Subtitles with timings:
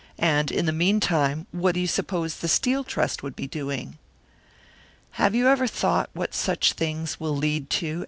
[0.17, 3.99] And, in the meantime, what do you suppose the Steel Trust would be doing?"
[5.21, 7.99] "Have you ever thought what such things will lead to?"